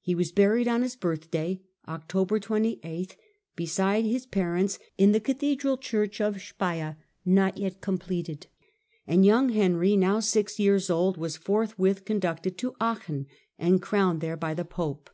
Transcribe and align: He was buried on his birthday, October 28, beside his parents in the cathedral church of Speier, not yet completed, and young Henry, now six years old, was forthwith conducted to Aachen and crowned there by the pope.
He 0.00 0.14
was 0.14 0.32
buried 0.32 0.66
on 0.66 0.80
his 0.80 0.96
birthday, 0.96 1.60
October 1.86 2.40
28, 2.40 3.14
beside 3.56 4.06
his 4.06 4.24
parents 4.24 4.78
in 4.96 5.12
the 5.12 5.20
cathedral 5.20 5.76
church 5.76 6.18
of 6.18 6.36
Speier, 6.40 6.96
not 7.26 7.58
yet 7.58 7.82
completed, 7.82 8.46
and 9.06 9.26
young 9.26 9.50
Henry, 9.50 9.98
now 9.98 10.18
six 10.20 10.58
years 10.58 10.88
old, 10.88 11.18
was 11.18 11.36
forthwith 11.36 12.06
conducted 12.06 12.56
to 12.56 12.74
Aachen 12.80 13.26
and 13.58 13.82
crowned 13.82 14.22
there 14.22 14.38
by 14.38 14.54
the 14.54 14.64
pope. 14.64 15.10